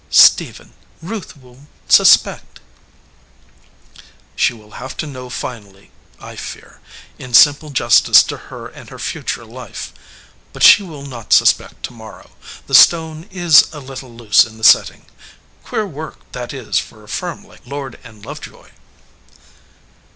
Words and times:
"Stephen, 0.09 0.73
Ruth 1.03 1.37
will 1.37 1.67
suspect." 1.87 2.59
"She 4.35 4.51
will 4.51 4.71
have 4.81 4.97
to 4.97 5.05
know 5.05 5.29
finally, 5.29 5.91
I 6.19 6.35
fear, 6.35 6.79
in 7.19 7.35
simple 7.35 7.69
justice 7.69 8.23
to 8.23 8.37
her 8.49 8.65
and 8.67 8.89
her 8.89 8.97
future 8.97 9.45
life. 9.45 9.93
But 10.53 10.63
she 10.63 10.81
will 10.81 11.05
not 11.05 11.33
suspect 11.33 11.83
to 11.83 11.93
morrow. 11.93 12.31
The 12.65 12.73
stone 12.73 13.27
is 13.29 13.71
a 13.73 13.79
little 13.79 14.11
loose 14.15 14.43
in 14.43 14.57
the 14.57 14.63
setting. 14.63 15.05
Queer 15.63 15.85
work 15.85 16.21
that 16.31 16.51
is 16.51 16.79
for 16.79 17.03
a 17.03 17.07
firm 17.07 17.45
like 17.45 17.61
Lord 17.67 17.99
& 18.25 18.25
Love 18.25 18.41
joy." 18.41 18.71